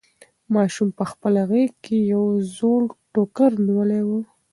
[0.53, 2.23] ماشوم په خپله غېږ کې یو
[2.55, 2.81] زوړ
[3.13, 4.09] ټوکر نیولی و.